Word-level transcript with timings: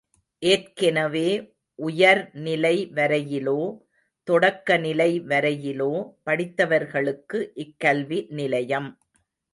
ஏற்கெனவே, 0.41 1.27
உயர்நிலை 1.79 2.89
வரையிலோ 2.95 3.57
தொடக்க 4.27 4.77
நிலை 4.77 5.21
வரையிலோ 5.21 5.91
படித்தவர்களுக்கு 6.25 7.39
இக்கல்வி 7.55 8.19
நிலையம். 8.29 8.89